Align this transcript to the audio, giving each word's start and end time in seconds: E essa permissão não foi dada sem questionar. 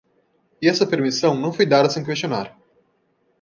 E 0.59 0.67
essa 0.67 0.87
permissão 0.87 1.35
não 1.35 1.53
foi 1.53 1.63
dada 1.63 1.87
sem 1.87 2.03
questionar. 2.03 2.57